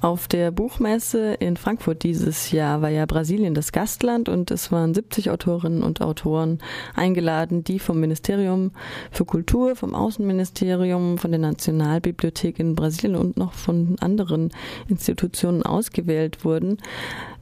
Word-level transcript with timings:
Auf 0.00 0.28
der 0.28 0.50
Buchmesse 0.50 1.34
in 1.34 1.56
Frankfurt 1.56 2.02
dieses 2.02 2.50
Jahr 2.50 2.82
war 2.82 2.90
ja 2.90 3.06
Brasilien 3.06 3.54
das 3.54 3.72
Gastland 3.72 4.28
und 4.28 4.50
es 4.50 4.70
waren 4.70 4.92
70 4.92 5.30
Autorinnen 5.30 5.82
und 5.82 6.00
Autoren 6.02 6.58
eingeladen, 6.94 7.64
die 7.64 7.78
vom 7.78 7.98
Ministerium 8.00 8.72
für 9.10 9.24
Kultur, 9.24 9.74
vom 9.74 9.94
Außenministerium, 9.94 11.18
von 11.18 11.30
der 11.30 11.40
Nationalbibliothek 11.40 12.58
in 12.58 12.74
Brasilien 12.74 13.16
und 13.16 13.36
noch 13.36 13.54
von 13.54 13.96
anderen 14.00 14.50
Institutionen 14.88 15.62
ausgewählt 15.62 16.44
wurden. 16.44 16.78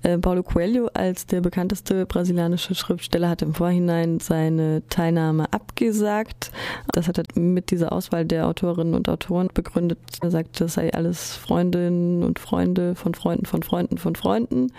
Äh, 0.04 0.18
Paulo 0.18 0.42
Coelho 0.42 0.88
als 0.92 1.26
der 1.26 1.40
bekannteste 1.40 2.04
brasilianische 2.04 2.74
Schriftsteller 2.74 3.30
hat 3.30 3.40
im 3.40 3.54
Vorhinein 3.54 4.20
seine 4.20 4.82
Teilnahme 4.90 5.50
abgesagt. 5.50 6.52
Das 6.92 7.08
hat 7.08 7.18
er 7.18 7.24
mit 7.40 7.70
dieser 7.70 7.90
Auswahl 7.92 8.26
der 8.26 8.46
Autorinnen 8.46 8.94
und 8.94 9.08
Autoren 9.08 9.48
begründet. 9.52 9.98
Er 10.20 10.30
sagt, 10.30 10.60
das 10.60 10.74
sei 10.74 10.92
alles 10.92 11.34
Freundinnen 11.34 12.22
und 12.22 12.38
Freunde 12.38 12.94
von 12.94 13.14
Freunden 13.14 13.46
von 13.46 13.62
Freunden 13.62 13.96
von 13.96 14.14
Freunden. 14.14 14.72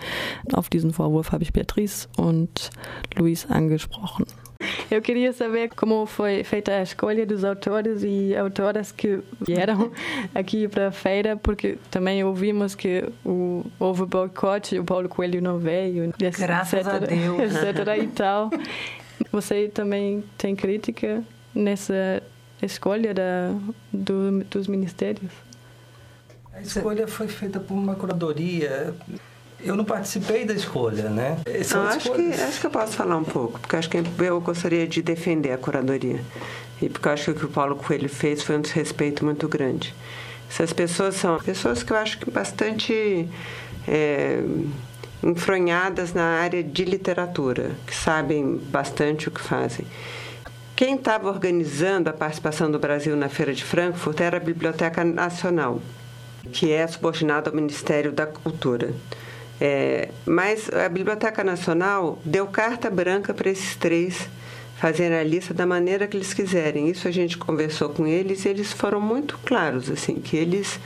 Auf 0.52 0.68
diesen 0.70 0.92
Vorwurf 0.92 1.32
habe 1.32 1.42
ich 1.42 1.52
Beatrice 1.52 2.08
und 2.16 2.70
Luis 3.16 3.46
angesprochen. 3.46 4.26
Eu 4.90 5.02
queria 5.02 5.32
saber 5.32 5.70
como 5.70 6.06
foi 6.06 6.44
feita 6.44 6.72
a 6.72 6.82
escolha 6.82 7.26
dos 7.26 7.44
autores 7.44 8.02
e 8.04 8.34
autoras 8.36 8.92
que 8.92 9.20
vieram 9.40 9.90
aqui 10.34 10.68
para 10.68 10.88
a 10.88 10.92
feira, 10.92 11.36
porque 11.36 11.76
também 11.90 12.22
ouvimos 12.24 12.74
que 12.74 13.04
o, 13.24 13.64
houve 13.78 14.04
boicote, 14.06 14.78
o 14.78 14.84
Paulo 14.84 15.08
Coelho 15.08 15.42
não 15.42 15.58
veio, 15.58 16.12
Graças 16.38 16.86
etc, 16.86 16.92
a 16.94 16.98
Deus. 17.04 17.54
etc. 17.54 18.02
e 18.02 18.06
tal. 18.08 18.50
Você 19.32 19.68
também 19.68 20.22
tem 20.38 20.54
crítica 20.54 21.22
nessa 21.54 22.22
escolha 22.62 23.12
da, 23.12 23.52
do, 23.92 24.44
dos 24.44 24.68
ministérios? 24.68 25.32
A 26.52 26.60
escolha 26.60 27.06
foi 27.06 27.28
feita 27.28 27.60
por 27.60 27.74
uma 27.74 27.94
curadoria 27.94 28.94
eu 29.60 29.74
não 29.74 29.84
participei 29.84 30.44
da 30.44 30.54
escolha, 30.54 31.08
né? 31.08 31.38
Não, 31.72 31.82
acho, 31.82 32.12
que, 32.12 32.32
acho 32.32 32.60
que 32.60 32.66
eu 32.66 32.70
posso 32.70 32.92
falar 32.92 33.16
um 33.16 33.24
pouco, 33.24 33.58
porque 33.58 33.76
acho 33.76 33.88
que 33.88 33.98
eu 34.18 34.40
gostaria 34.40 34.86
de 34.86 35.02
defender 35.02 35.52
a 35.52 35.58
curadoria. 35.58 36.20
E 36.80 36.88
porque 36.88 37.08
eu 37.08 37.12
acho 37.12 37.24
que 37.24 37.30
o 37.30 37.34
que 37.34 37.44
o 37.46 37.48
Paulo 37.48 37.76
Coelho 37.76 38.08
fez 38.08 38.42
foi 38.42 38.56
um 38.56 38.60
desrespeito 38.60 39.24
muito 39.24 39.48
grande. 39.48 39.94
Essas 40.48 40.72
pessoas 40.72 41.16
são 41.16 41.38
pessoas 41.38 41.82
que 41.82 41.92
eu 41.92 41.96
acho 41.96 42.18
que 42.18 42.30
bastante 42.30 43.28
é, 43.88 44.42
enfronhadas 45.22 46.12
na 46.12 46.40
área 46.40 46.62
de 46.62 46.84
literatura, 46.84 47.72
que 47.86 47.94
sabem 47.94 48.56
bastante 48.56 49.28
o 49.28 49.30
que 49.30 49.40
fazem. 49.40 49.86
Quem 50.76 50.96
estava 50.96 51.28
organizando 51.28 52.10
a 52.10 52.12
participação 52.12 52.70
do 52.70 52.78
Brasil 52.78 53.16
na 53.16 53.30
Feira 53.30 53.54
de 53.54 53.64
Frankfurt 53.64 54.20
era 54.20 54.36
a 54.36 54.40
Biblioteca 54.40 55.02
Nacional, 55.02 55.80
que 56.52 56.70
é 56.70 56.86
subordinada 56.86 57.48
ao 57.48 57.56
Ministério 57.56 58.12
da 58.12 58.26
Cultura. 58.26 58.92
É, 59.60 60.10
mas 60.26 60.70
a 60.70 60.88
Biblioteca 60.88 61.42
Nacional 61.42 62.18
deu 62.24 62.46
carta 62.46 62.90
branca 62.90 63.32
para 63.32 63.50
esses 63.50 63.74
três 63.76 64.28
fazerem 64.78 65.18
a 65.18 65.24
lista 65.24 65.54
da 65.54 65.66
maneira 65.66 66.06
que 66.06 66.16
eles 66.16 66.34
quiserem. 66.34 66.88
Isso 66.88 67.08
a 67.08 67.10
gente 67.10 67.38
conversou 67.38 67.88
com 67.88 68.06
eles 68.06 68.44
e 68.44 68.48
eles 68.48 68.72
foram 68.72 69.00
muito 69.00 69.38
claros, 69.44 69.90
assim, 69.90 70.16
que 70.16 70.36
eles 70.36 70.78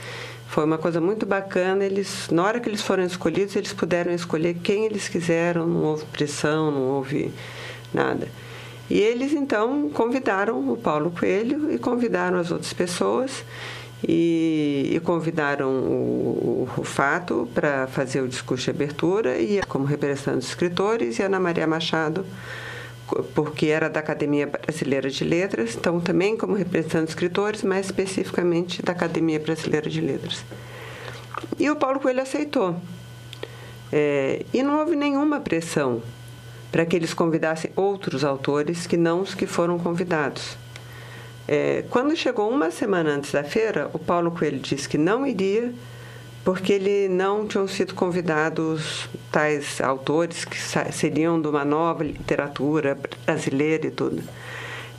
foi 0.47 0.65
uma 0.65 0.77
coisa 0.77 0.99
muito 0.99 1.25
bacana. 1.25 1.85
Eles, 1.85 2.27
na 2.29 2.43
hora 2.43 2.59
que 2.59 2.67
eles 2.67 2.81
foram 2.81 3.03
escolhidos, 3.03 3.55
eles 3.55 3.73
puderam 3.73 4.13
escolher 4.13 4.55
quem 4.55 4.85
eles 4.85 5.07
quiseram. 5.07 5.65
Não 5.65 5.83
houve 5.83 6.05
pressão, 6.05 6.71
não 6.71 6.81
houve 6.89 7.31
nada. 7.93 8.27
E 8.89 8.99
eles 8.99 9.31
então 9.31 9.89
convidaram 9.89 10.69
o 10.69 10.75
Paulo 10.75 11.11
Coelho 11.11 11.71
e 11.73 11.77
convidaram 11.77 12.37
as 12.37 12.51
outras 12.51 12.73
pessoas 12.73 13.45
e, 14.07 14.91
e 14.95 14.99
convidaram 15.01 15.69
o, 15.69 16.69
o 16.77 16.83
Fato 16.83 17.47
para 17.53 17.87
fazer 17.87 18.21
o 18.21 18.27
discurso 18.27 18.65
de 18.65 18.69
abertura 18.71 19.39
e 19.39 19.61
como 19.67 19.85
representante 19.85 20.37
dos 20.37 20.49
escritores 20.49 21.19
e 21.19 21.23
Ana 21.23 21.39
Maria 21.39 21.67
Machado 21.67 22.25
porque 23.33 23.67
era 23.67 23.89
da 23.89 23.99
Academia 23.99 24.47
Brasileira 24.47 25.09
de 25.09 25.23
Letras, 25.23 25.75
então 25.75 25.99
também 25.99 26.37
como 26.37 26.53
representante 26.53 27.05
dos 27.05 27.11
escritores, 27.11 27.63
mais 27.63 27.87
especificamente 27.87 28.81
da 28.81 28.93
Academia 28.93 29.39
Brasileira 29.39 29.89
de 29.89 29.99
Letras. 29.99 30.43
E 31.59 31.69
o 31.69 31.75
Paulo 31.75 31.99
Coelho 31.99 32.21
aceitou. 32.21 32.75
É, 33.91 34.45
e 34.53 34.63
não 34.63 34.79
houve 34.79 34.95
nenhuma 34.95 35.41
pressão 35.41 36.01
para 36.71 36.85
que 36.85 36.95
eles 36.95 37.13
convidassem 37.13 37.71
outros 37.75 38.23
autores 38.23 38.87
que 38.87 38.95
não 38.95 39.21
os 39.21 39.35
que 39.35 39.45
foram 39.45 39.77
convidados. 39.77 40.57
É, 41.53 41.83
quando 41.89 42.15
chegou 42.15 42.49
uma 42.49 42.71
semana 42.71 43.09
antes 43.09 43.33
da 43.33 43.43
feira, 43.43 43.89
o 43.91 43.99
Paulo 43.99 44.31
Coelho 44.31 44.57
disse 44.57 44.87
que 44.87 44.97
não 44.97 45.27
iria 45.27 45.73
porque 46.45 46.71
ele 46.71 47.09
não 47.09 47.45
tinham 47.45 47.67
sido 47.67 47.93
convidados 47.93 49.09
tais 49.29 49.81
autores 49.81 50.45
que 50.45 50.57
seriam 50.93 51.41
de 51.41 51.49
uma 51.49 51.65
nova 51.65 52.05
literatura 52.05 52.97
brasileira 53.25 53.87
e 53.87 53.91
tudo. 53.91 54.23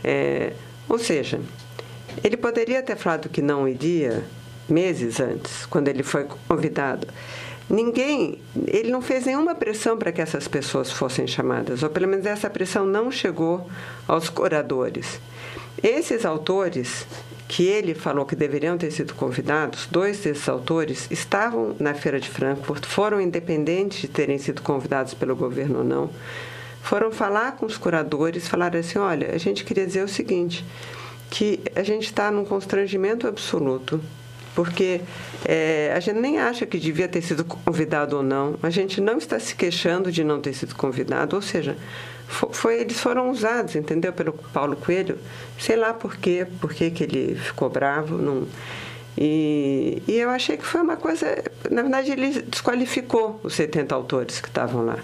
É, 0.04 0.52
ou 0.90 0.98
seja, 0.98 1.40
ele 2.22 2.36
poderia 2.36 2.82
ter 2.82 2.96
falado 2.96 3.30
que 3.30 3.40
não 3.40 3.66
iria 3.66 4.22
meses 4.68 5.20
antes, 5.20 5.64
quando 5.64 5.88
ele 5.88 6.02
foi 6.02 6.26
convidado. 6.46 7.06
Ninguém, 7.68 8.38
ele 8.66 8.90
não 8.90 9.00
fez 9.00 9.24
nenhuma 9.24 9.54
pressão 9.54 9.96
para 9.96 10.12
que 10.12 10.20
essas 10.20 10.46
pessoas 10.48 10.90
fossem 10.90 11.26
chamadas, 11.26 11.82
ou 11.82 11.88
pelo 11.88 12.08
menos 12.08 12.26
essa 12.26 12.50
pressão 12.50 12.84
não 12.84 13.10
chegou 13.10 13.68
aos 14.06 14.28
curadores. 14.28 15.20
Esses 15.82 16.24
autores 16.24 17.06
que 17.48 17.64
ele 17.64 17.94
falou 17.94 18.24
que 18.24 18.36
deveriam 18.36 18.78
ter 18.78 18.90
sido 18.90 19.14
convidados, 19.14 19.86
dois 19.90 20.20
desses 20.20 20.48
autores 20.48 21.06
estavam 21.10 21.76
na 21.78 21.92
Feira 21.92 22.18
de 22.18 22.28
Frankfurt, 22.28 22.86
foram 22.86 23.20
independentes 23.20 24.00
de 24.00 24.08
terem 24.08 24.38
sido 24.38 24.62
convidados 24.62 25.12
pelo 25.14 25.36
governo 25.36 25.78
ou 25.78 25.84
não, 25.84 26.10
foram 26.82 27.12
falar 27.12 27.52
com 27.52 27.66
os 27.66 27.76
curadores, 27.76 28.48
falaram 28.48 28.80
assim: 28.80 28.98
olha, 28.98 29.34
a 29.34 29.38
gente 29.38 29.64
queria 29.64 29.86
dizer 29.86 30.02
o 30.02 30.08
seguinte, 30.08 30.64
que 31.30 31.60
a 31.76 31.82
gente 31.82 32.04
está 32.04 32.30
num 32.30 32.44
constrangimento 32.44 33.26
absoluto, 33.26 34.00
porque 34.54 35.00
é, 35.44 35.92
a 35.94 36.00
gente 36.00 36.18
nem 36.18 36.38
acha 36.38 36.66
que 36.66 36.78
devia 36.78 37.08
ter 37.08 37.22
sido 37.22 37.44
convidado 37.44 38.16
ou 38.16 38.22
não, 38.22 38.56
a 38.62 38.70
gente 38.70 39.00
não 39.00 39.18
está 39.18 39.38
se 39.38 39.54
queixando 39.54 40.12
de 40.12 40.22
não 40.22 40.40
ter 40.40 40.52
sido 40.52 40.74
convidado, 40.74 41.36
ou 41.36 41.42
seja, 41.42 41.76
foi, 42.26 42.80
eles 42.80 42.98
foram 42.98 43.30
usados, 43.30 43.76
entendeu, 43.76 44.12
pelo 44.12 44.32
Paulo 44.32 44.74
Coelho. 44.76 45.18
Sei 45.58 45.76
lá 45.76 45.92
por 45.92 46.16
quê, 46.16 46.46
por 46.60 46.72
que, 46.72 46.90
que 46.90 47.04
ele 47.04 47.34
ficou 47.34 47.68
bravo. 47.68 48.16
Não... 48.16 48.46
E, 49.18 50.02
e 50.08 50.14
eu 50.14 50.30
achei 50.30 50.56
que 50.56 50.64
foi 50.64 50.80
uma 50.80 50.96
coisa. 50.96 51.26
Na 51.70 51.82
verdade, 51.82 52.10
ele 52.10 52.42
desqualificou 52.42 53.38
os 53.42 53.54
70 53.54 53.94
autores 53.94 54.40
que 54.40 54.48
estavam 54.48 54.84
lá. 54.84 54.98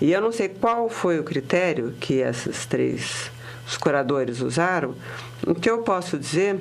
E 0.00 0.12
eu 0.12 0.20
não 0.20 0.32
sei 0.32 0.48
qual 0.48 0.88
foi 0.88 1.18
o 1.18 1.24
critério 1.24 1.94
que 2.00 2.14
esses 2.14 2.64
três, 2.64 3.30
os 3.66 3.76
curadores 3.76 4.40
usaram. 4.40 4.94
O 5.46 5.54
que 5.54 5.68
eu 5.68 5.82
posso 5.82 6.18
dizer 6.18 6.58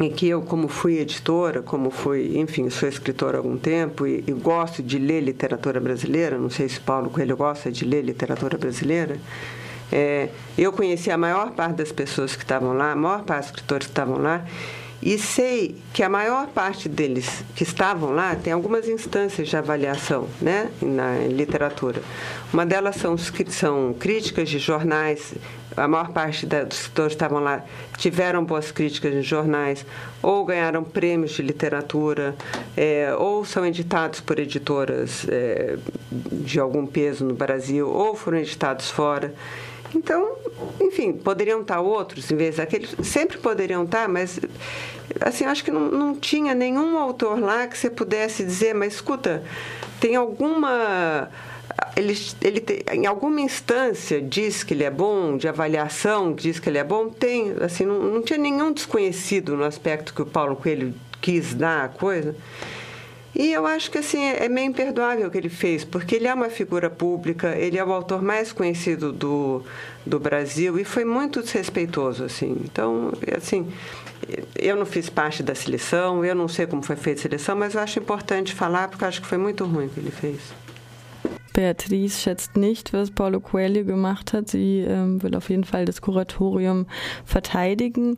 em 0.00 0.10
que 0.10 0.28
eu, 0.28 0.42
como 0.42 0.68
fui 0.68 0.98
editora, 0.98 1.62
como 1.62 1.90
fui, 1.90 2.38
enfim, 2.38 2.68
sou 2.70 2.88
escritora 2.88 3.36
há 3.36 3.40
algum 3.40 3.56
tempo 3.56 4.06
e, 4.06 4.24
e, 4.26 4.32
gosto 4.32 4.82
de 4.82 4.98
ler 4.98 5.20
literatura 5.20 5.78
brasileira, 5.80 6.38
não 6.38 6.48
sei 6.48 6.68
se 6.68 6.80
Paulo 6.80 7.10
Coelho 7.10 7.36
gosta 7.36 7.70
de 7.70 7.84
ler 7.84 8.02
literatura 8.02 8.56
brasileira, 8.56 9.18
é, 9.90 10.30
eu 10.56 10.72
conheci 10.72 11.10
a 11.10 11.18
maior 11.18 11.50
parte 11.50 11.76
das 11.76 11.92
pessoas 11.92 12.34
que 12.34 12.42
estavam 12.42 12.72
lá, 12.72 12.92
a 12.92 12.96
maior 12.96 13.22
parte 13.24 13.42
dos 13.42 13.50
escritores 13.50 13.86
que 13.86 13.92
estavam 13.92 14.16
lá, 14.16 14.44
e 15.02 15.18
sei 15.18 15.76
que 15.92 16.02
a 16.02 16.08
maior 16.08 16.46
parte 16.48 16.88
deles 16.88 17.42
que 17.56 17.64
estavam 17.64 18.12
lá 18.12 18.36
tem 18.36 18.52
algumas 18.52 18.88
instâncias 18.88 19.48
de 19.48 19.56
avaliação 19.56 20.28
né, 20.40 20.70
na 20.80 21.18
literatura. 21.28 22.00
Uma 22.52 22.64
delas 22.64 22.96
são, 22.96 23.16
são 23.18 23.94
críticas 23.98 24.48
de 24.48 24.58
jornais 24.58 25.34
a 25.76 25.88
maior 25.88 26.10
parte 26.10 26.46
dos 26.46 26.78
escritores 26.78 27.12
estavam 27.12 27.40
lá, 27.40 27.64
tiveram 27.96 28.44
boas 28.44 28.70
críticas 28.70 29.14
em 29.14 29.22
jornais, 29.22 29.84
ou 30.22 30.44
ganharam 30.44 30.84
prêmios 30.84 31.32
de 31.32 31.42
literatura, 31.42 32.34
é, 32.76 33.14
ou 33.18 33.44
são 33.44 33.64
editados 33.64 34.20
por 34.20 34.38
editoras 34.38 35.26
é, 35.28 35.78
de 36.10 36.60
algum 36.60 36.86
peso 36.86 37.24
no 37.24 37.34
Brasil, 37.34 37.88
ou 37.88 38.14
foram 38.14 38.38
editados 38.38 38.90
fora. 38.90 39.34
Então, 39.94 40.36
enfim, 40.80 41.12
poderiam 41.12 41.60
estar 41.60 41.80
outros 41.80 42.30
em 42.30 42.36
vez 42.36 42.56
daqueles, 42.56 42.94
sempre 43.02 43.38
poderiam 43.38 43.84
estar, 43.84 44.08
mas 44.08 44.40
assim, 45.20 45.44
acho 45.44 45.64
que 45.64 45.70
não, 45.70 45.90
não 45.90 46.14
tinha 46.14 46.54
nenhum 46.54 46.96
autor 46.98 47.38
lá 47.38 47.66
que 47.66 47.76
você 47.76 47.90
pudesse 47.90 48.44
dizer, 48.44 48.74
mas 48.74 48.94
escuta, 48.94 49.42
tem 50.00 50.16
alguma 50.16 51.28
ele, 51.96 52.14
ele 52.40 52.60
tem, 52.60 52.82
em 52.92 53.06
alguma 53.06 53.40
instância 53.40 54.20
diz 54.20 54.62
que 54.62 54.74
ele 54.74 54.84
é 54.84 54.90
bom, 54.90 55.36
de 55.36 55.48
avaliação 55.48 56.32
diz 56.32 56.58
que 56.58 56.68
ele 56.68 56.78
é 56.78 56.84
bom, 56.84 57.08
tem, 57.08 57.54
assim, 57.60 57.84
não, 57.84 58.02
não 58.02 58.22
tinha 58.22 58.38
nenhum 58.38 58.72
desconhecido 58.72 59.56
no 59.56 59.64
aspecto 59.64 60.14
que 60.14 60.22
o 60.22 60.26
Paulo 60.26 60.56
Coelho 60.56 60.94
quis 61.20 61.54
dar 61.54 61.84
a 61.84 61.88
coisa. 61.88 62.34
E 63.34 63.52
eu 63.52 63.66
acho 63.66 63.90
que 63.90 63.98
assim 63.98 64.22
é 64.22 64.48
meio 64.48 64.68
imperdoável 64.68 65.28
o 65.28 65.30
que 65.30 65.38
ele 65.38 65.48
fez, 65.48 65.84
porque 65.84 66.16
ele 66.16 66.26
é 66.26 66.34
uma 66.34 66.50
figura 66.50 66.90
pública, 66.90 67.56
ele 67.56 67.78
é 67.78 67.84
o 67.84 67.92
autor 67.92 68.22
mais 68.22 68.52
conhecido 68.52 69.10
do, 69.10 69.62
do 70.04 70.20
Brasil 70.20 70.78
e 70.78 70.84
foi 70.84 71.04
muito 71.04 71.40
desrespeitoso 71.40 72.24
assim. 72.24 72.60
Então, 72.64 73.12
assim, 73.34 73.72
eu 74.54 74.76
não 74.76 74.84
fiz 74.84 75.08
parte 75.08 75.42
da 75.42 75.54
seleção, 75.54 76.24
eu 76.24 76.34
não 76.34 76.46
sei 76.46 76.66
como 76.66 76.82
foi 76.82 76.96
feita 76.96 77.20
a 77.20 77.22
seleção, 77.22 77.56
mas 77.56 77.74
eu 77.74 77.80
acho 77.80 77.98
importante 77.98 78.54
falar 78.54 78.88
porque 78.88 79.04
eu 79.04 79.08
acho 79.08 79.22
que 79.22 79.26
foi 79.26 79.38
muito 79.38 79.64
ruim 79.64 79.86
o 79.86 79.88
que 79.88 80.00
ele 80.00 80.10
fez. 80.10 80.40
Beatrice 81.52 82.18
schätzt 82.18 82.56
nicht, 82.56 82.92
was 82.94 83.10
Paulo 83.10 83.40
Coelho 83.40 83.84
gemacht 83.84 84.32
hat. 84.32 84.48
Sie 84.48 84.84
ähm, 84.88 85.22
will 85.22 85.36
auf 85.36 85.50
jeden 85.50 85.64
Fall 85.64 85.84
das 85.84 86.00
Kuratorium 86.00 86.86
verteidigen. 87.24 88.16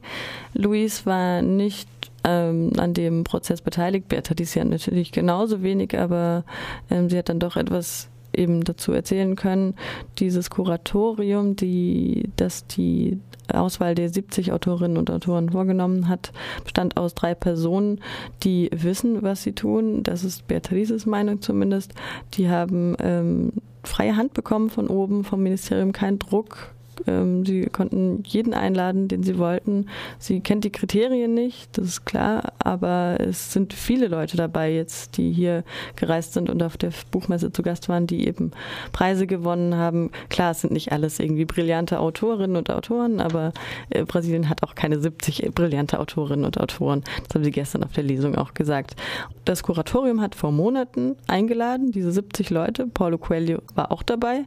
Luis 0.55 1.05
war 1.05 1.43
nicht 1.43 1.89
ähm, 2.25 2.73
an 2.79 2.95
dem 2.95 3.25
Prozess 3.25 3.61
beteiligt. 3.61 4.09
Beatrice 4.09 4.59
ja 4.59 4.65
natürlich 4.65 5.13
genauso 5.13 5.63
wenig, 5.63 5.99
aber 5.99 6.45
ähm, 6.91 7.09
sie 7.09 7.19
hat 7.19 7.29
dann 7.29 7.39
doch 7.39 7.57
etwas 7.57 8.09
eben 8.33 8.65
dazu 8.65 8.93
erzählen 8.93 9.37
können. 9.37 9.75
Dieses 10.19 10.51
Kuratorium, 10.51 11.57
die, 11.57 12.31
dass 12.37 12.67
die 12.67 13.21
Auswahl 13.53 13.95
der 13.95 14.09
70 14.09 14.53
Autorinnen 14.53 14.97
und 14.97 15.11
Autoren 15.11 15.51
vorgenommen 15.51 16.09
hat, 16.09 16.33
bestand 16.63 16.97
aus 16.97 17.15
drei 17.15 17.35
Personen, 17.35 18.01
die 18.43 18.71
wissen, 18.73 19.23
was 19.23 19.43
sie 19.43 19.53
tun. 19.53 20.03
Das 20.03 20.25
ist 20.25 20.47
Beatrices 20.47 21.07
Meinung 21.07 21.41
zumindest. 21.41 21.93
Die 22.35 22.49
haben 22.49 22.97
ähm, 23.01 23.53
freie 23.85 24.17
Hand 24.17 24.35
bekommen 24.35 24.71
von 24.71 24.89
oben, 24.89 25.25
vom 25.25 25.43
Ministerium 25.43 25.93
keinen 25.93 26.19
Druck, 26.19 26.74
ähm, 27.07 27.45
sie 27.45 27.67
konnten 27.67 28.23
jeden 28.27 28.55
einladen, 28.55 29.09
den 29.09 29.23
sie 29.23 29.39
wollten. 29.39 29.87
Sie 30.19 30.41
kennt 30.41 30.65
die 30.65 30.71
Kriterien 30.71 31.35
nicht, 31.35 31.77
das 31.79 31.87
ist 31.87 32.05
klar, 32.05 32.53
aber 32.59 33.17
es 33.21 33.53
sind 33.53 33.73
viele 33.73 34.09
Leute 34.09 34.37
dabei 34.37 34.73
jetzt, 34.73 35.17
die 35.17 35.33
hier 35.33 35.65
gereist 35.97 36.33
sind 36.33 36.51
und 36.51 36.63
auf 36.63 36.77
der 36.77 36.91
Buchmesse 37.11 37.53
zu 37.53 37.63
Gast 37.63 37.89
waren, 37.89 38.07
die 38.07 38.27
eben 38.27 38.53
Preise 38.93 39.27
gewonnen 39.27 39.77
haben. 39.77 40.11
Klar, 40.29 40.53
es 40.53 40.61
sind 40.61 40.73
nicht 40.73 40.93
alles 40.93 41.19
irgendwie 41.21 41.45
brillante 41.45 42.01
Autorinnen 42.01 42.57
und 42.57 42.71
Autoren, 42.71 43.21
aber 43.21 43.53
äh, 43.91 44.05
Brasilien 44.05 44.49
hat 44.49 44.63
auch 44.63 44.75
keine 44.75 45.01
70 45.01 45.51
brillante 45.55 45.99
Autorinnen 45.99 46.45
und 46.45 46.61
Autoren. 46.61 47.03
Das 47.27 47.35
haben 47.35 47.45
sie 47.45 47.51
gestern 47.51 47.85
auf 47.85 47.93
der 47.93 48.05
Lesung 48.05 48.37
auch 48.37 48.55
gesagt. 48.55 48.97
Das 49.45 49.63
Kuratorium 49.63 50.21
hat 50.21 50.35
vor 50.35 50.53
Monaten 50.53 51.17
eingeladen, 51.27 51.93
diese 51.93 52.13
70 52.13 52.51
Leute. 52.51 52.87
Paulo 52.87 53.19
Coelho 53.19 53.61
war 53.75 53.93
auch 53.93 54.03
dabei. 54.03 54.45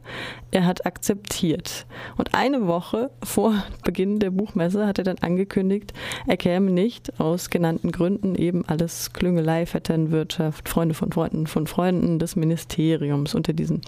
Er 0.50 0.66
hat 0.66 0.86
akzeptiert. 0.86 1.86
Und 2.16 2.34
eine 2.38 2.68
Woche 2.68 3.10
vor 3.24 3.64
Beginn 3.82 4.20
der 4.20 4.30
Buchmesse 4.30 4.86
hat 4.86 4.98
er 4.98 5.04
dann 5.04 5.18
angekündigt, 5.18 5.92
er 6.28 6.36
käme 6.36 6.70
nicht 6.70 7.18
aus 7.20 7.50
genannten 7.50 7.90
Gründen 7.90 8.36
eben 8.36 8.64
alles 8.64 9.12
Klüngelei, 9.12 9.66
Vetternwirtschaft, 9.66 10.68
Freunde 10.68 10.94
von 10.94 11.10
Freunden 11.10 11.48
von 11.48 11.66
Freunden 11.66 12.20
des 12.20 12.36
Ministeriums. 12.36 13.34
Unter 13.34 13.52
diesem 13.52 13.80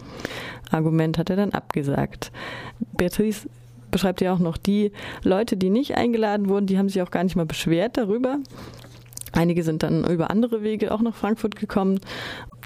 Argument 0.72 1.16
hat 1.16 1.30
er 1.30 1.36
dann 1.36 1.52
abgesagt. 1.52 2.32
Beatrice 2.96 3.48
beschreibt 3.92 4.20
ja 4.20 4.34
auch 4.34 4.40
noch 4.40 4.56
die 4.56 4.90
Leute, 5.22 5.56
die 5.56 5.70
nicht 5.70 5.96
eingeladen 5.96 6.48
wurden, 6.48 6.66
die 6.66 6.76
haben 6.76 6.88
sich 6.88 7.02
auch 7.02 7.12
gar 7.12 7.22
nicht 7.22 7.36
mal 7.36 7.46
beschwert 7.46 7.96
darüber. 7.96 8.38
Einige 9.32 9.62
sind 9.62 9.84
dann 9.84 10.04
über 10.04 10.30
andere 10.30 10.64
Wege 10.64 10.92
auch 10.92 11.02
nach 11.02 11.14
Frankfurt 11.14 11.54
gekommen 11.54 12.00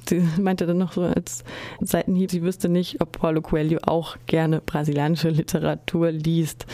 sie 0.08 0.22
meinte 0.40 0.66
dann 0.66 0.78
noch 0.78 0.92
so 0.92 1.02
als 1.02 1.44
Seitenhieb, 1.80 2.30
sie 2.30 2.42
wüsste 2.42 2.68
nicht, 2.68 3.00
ob 3.00 3.12
Paulo 3.12 3.40
Coelho 3.42 3.78
auch 3.84 4.16
gerne 4.26 4.60
brasilianische 4.60 5.30
Literatur 5.30 6.10
liest. 6.10 6.66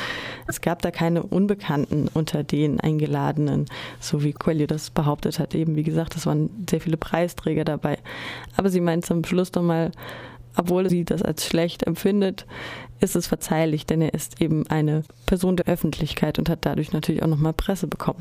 Es 0.46 0.60
gab 0.60 0.82
da 0.82 0.90
keine 0.90 1.22
Unbekannten 1.22 2.08
unter 2.12 2.44
den 2.44 2.80
Eingeladenen, 2.80 3.66
so 4.00 4.22
wie 4.22 4.32
Coelho 4.32 4.66
das 4.66 4.90
behauptet 4.90 5.38
hat. 5.38 5.54
Eben, 5.54 5.76
wie 5.76 5.82
gesagt, 5.82 6.16
es 6.16 6.26
waren 6.26 6.50
sehr 6.68 6.80
viele 6.80 6.96
Preisträger 6.96 7.64
dabei. 7.64 7.98
Aber 8.56 8.68
sie 8.68 8.80
meint 8.80 9.06
zum 9.06 9.24
Schluss 9.24 9.52
doch 9.52 9.62
mal, 9.62 9.92
obwohl 10.56 10.90
sie 10.90 11.04
das 11.04 11.22
als 11.22 11.46
schlecht 11.46 11.84
empfindet, 11.84 12.46
ist 13.00 13.16
es 13.16 13.26
verzeihlich, 13.26 13.86
denn 13.86 14.02
er 14.02 14.14
ist 14.14 14.40
eben 14.40 14.66
eine 14.68 15.04
Person 15.26 15.56
der 15.56 15.66
Öffentlichkeit 15.66 16.38
und 16.38 16.48
hat 16.48 16.60
dadurch 16.62 16.92
natürlich 16.92 17.22
auch 17.22 17.28
noch 17.28 17.38
mal 17.38 17.52
Presse 17.52 17.86
bekommen. 17.86 18.18